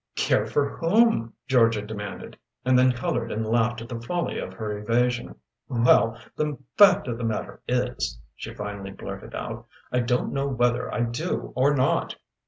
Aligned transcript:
"Care 0.15 0.47
for 0.47 0.77
whom?" 0.77 1.31
Georgia 1.47 1.83
demanded, 1.85 2.35
and 2.65 2.75
then 2.75 2.91
coloured 2.91 3.31
and 3.31 3.45
laughed 3.45 3.81
at 3.81 3.89
the 3.89 4.01
folly 4.01 4.39
of 4.39 4.51
her 4.51 4.75
evasion. 4.75 5.35
"Well, 5.67 6.19
the 6.35 6.57
fact 6.75 7.07
of 7.07 7.19
the 7.19 7.23
matter 7.23 7.61
is," 7.67 8.19
she 8.35 8.55
finally 8.55 8.93
blurted 8.93 9.35
out, 9.35 9.67
"I 9.91 9.99
don't 9.99 10.33
know 10.33 10.47
whether 10.47 10.91
I 10.91 11.01
do 11.01 11.53
or 11.55 11.75
not. 11.75 12.15